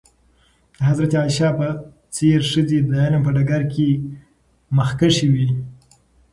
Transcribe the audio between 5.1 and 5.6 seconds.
وې.